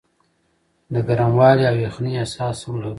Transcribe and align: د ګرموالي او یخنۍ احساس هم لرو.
د 0.93 0.95
ګرموالي 1.07 1.63
او 1.71 1.77
یخنۍ 1.85 2.13
احساس 2.21 2.57
هم 2.65 2.75
لرو. 2.83 2.89